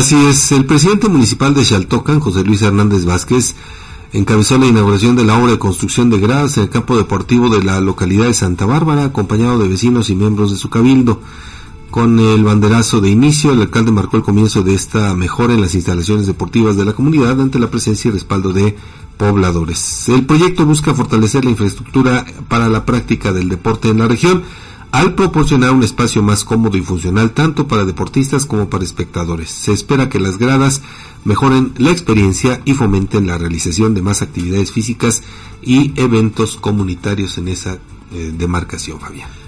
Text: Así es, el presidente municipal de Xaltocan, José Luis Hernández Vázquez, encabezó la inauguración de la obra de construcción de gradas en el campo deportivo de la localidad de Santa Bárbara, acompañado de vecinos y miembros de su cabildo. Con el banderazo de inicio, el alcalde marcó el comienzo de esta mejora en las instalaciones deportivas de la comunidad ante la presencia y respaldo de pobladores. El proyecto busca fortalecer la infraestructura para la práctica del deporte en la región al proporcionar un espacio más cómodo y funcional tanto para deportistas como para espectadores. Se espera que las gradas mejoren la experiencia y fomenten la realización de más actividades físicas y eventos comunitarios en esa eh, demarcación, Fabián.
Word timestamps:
Así 0.00 0.16
es, 0.16 0.50
el 0.52 0.64
presidente 0.64 1.10
municipal 1.10 1.52
de 1.52 1.62
Xaltocan, 1.62 2.20
José 2.20 2.42
Luis 2.42 2.62
Hernández 2.62 3.04
Vázquez, 3.04 3.54
encabezó 4.14 4.56
la 4.56 4.64
inauguración 4.64 5.14
de 5.14 5.24
la 5.24 5.36
obra 5.36 5.52
de 5.52 5.58
construcción 5.58 6.08
de 6.08 6.18
gradas 6.18 6.56
en 6.56 6.62
el 6.62 6.70
campo 6.70 6.96
deportivo 6.96 7.50
de 7.50 7.62
la 7.62 7.82
localidad 7.82 8.24
de 8.24 8.32
Santa 8.32 8.64
Bárbara, 8.64 9.04
acompañado 9.04 9.58
de 9.58 9.68
vecinos 9.68 10.08
y 10.08 10.14
miembros 10.14 10.52
de 10.52 10.56
su 10.56 10.70
cabildo. 10.70 11.20
Con 11.90 12.18
el 12.18 12.42
banderazo 12.42 13.02
de 13.02 13.10
inicio, 13.10 13.52
el 13.52 13.60
alcalde 13.60 13.92
marcó 13.92 14.16
el 14.16 14.22
comienzo 14.22 14.62
de 14.62 14.72
esta 14.72 15.14
mejora 15.14 15.52
en 15.52 15.60
las 15.60 15.74
instalaciones 15.74 16.26
deportivas 16.26 16.78
de 16.78 16.86
la 16.86 16.94
comunidad 16.94 17.38
ante 17.38 17.58
la 17.58 17.70
presencia 17.70 18.08
y 18.08 18.12
respaldo 18.12 18.54
de 18.54 18.78
pobladores. 19.18 20.08
El 20.08 20.24
proyecto 20.24 20.64
busca 20.64 20.94
fortalecer 20.94 21.44
la 21.44 21.50
infraestructura 21.50 22.24
para 22.48 22.70
la 22.70 22.86
práctica 22.86 23.34
del 23.34 23.50
deporte 23.50 23.90
en 23.90 23.98
la 23.98 24.08
región 24.08 24.44
al 24.92 25.14
proporcionar 25.14 25.70
un 25.70 25.82
espacio 25.82 26.22
más 26.22 26.44
cómodo 26.44 26.76
y 26.76 26.82
funcional 26.82 27.30
tanto 27.32 27.68
para 27.68 27.84
deportistas 27.84 28.46
como 28.46 28.68
para 28.68 28.84
espectadores. 28.84 29.50
Se 29.50 29.72
espera 29.72 30.08
que 30.08 30.20
las 30.20 30.38
gradas 30.38 30.82
mejoren 31.24 31.72
la 31.76 31.90
experiencia 31.90 32.60
y 32.64 32.74
fomenten 32.74 33.26
la 33.26 33.38
realización 33.38 33.94
de 33.94 34.02
más 34.02 34.22
actividades 34.22 34.72
físicas 34.72 35.22
y 35.62 35.92
eventos 36.00 36.56
comunitarios 36.56 37.38
en 37.38 37.48
esa 37.48 37.78
eh, 38.12 38.32
demarcación, 38.36 39.00
Fabián. 39.00 39.40